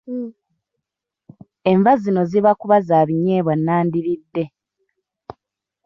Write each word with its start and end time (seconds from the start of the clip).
Enva 1.71 1.91
zino 2.01 2.21
zibakuba 2.31 2.77
za 2.87 2.99
binyeebwa 3.07 3.53
n’andiridde. 3.57 4.43